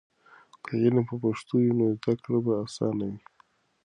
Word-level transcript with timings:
که 0.63 0.71
علم 0.83 0.97
په 1.09 1.15
پښتو 1.23 1.53
وي، 1.61 1.71
نو 1.79 1.85
زده 1.99 2.13
کړه 2.23 2.39
به 2.45 2.53
اسانه 2.63 3.05
وي. 3.11 3.19